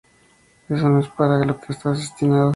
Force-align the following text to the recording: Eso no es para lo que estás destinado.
Eso 0.67 0.89
no 0.89 1.01
es 1.01 1.07
para 1.09 1.45
lo 1.45 1.59
que 1.61 1.73
estás 1.73 1.99
destinado. 1.99 2.49